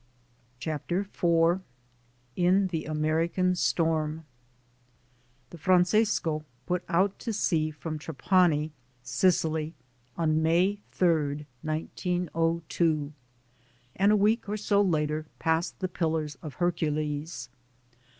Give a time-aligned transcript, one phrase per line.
[0.59, 1.61] CHAPTER IV
[2.35, 4.25] IN THE AMEEICAN STORM
[5.51, 8.71] THE Francesco put out to sea from Trapani,
[9.03, 9.75] Sicily,
[10.17, 13.13] on May 3, 1902,
[13.95, 17.49] and a week or so later passed the Pillars of Hercules.